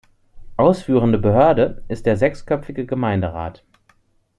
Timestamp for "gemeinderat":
2.87-3.63